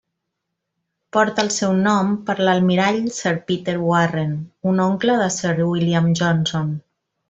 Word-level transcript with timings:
Porta 1.17 1.43
el 1.47 1.51
seu 1.57 1.75
nom 1.81 2.09
per 2.31 2.37
l'almirall 2.47 2.99
Sir 3.19 3.37
Peter 3.53 3.79
Warren, 3.93 4.35
un 4.75 4.85
oncle 4.91 5.23
de 5.25 5.33
Sir 5.41 5.57
William 5.65 6.13
Johnson. 6.23 6.79